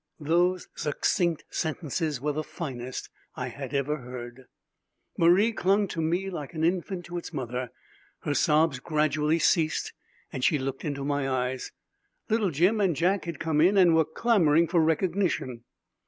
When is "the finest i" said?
2.31-3.49